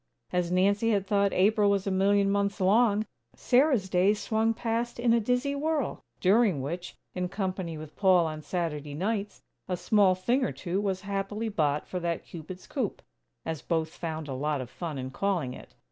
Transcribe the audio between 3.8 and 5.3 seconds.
days swung past in a